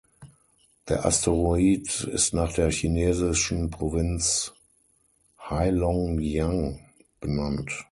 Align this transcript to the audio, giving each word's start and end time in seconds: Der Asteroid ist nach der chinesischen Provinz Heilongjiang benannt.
Der 0.89 1.05
Asteroid 1.05 2.05
ist 2.11 2.33
nach 2.33 2.51
der 2.53 2.71
chinesischen 2.71 3.69
Provinz 3.69 4.51
Heilongjiang 5.47 6.79
benannt. 7.19 7.71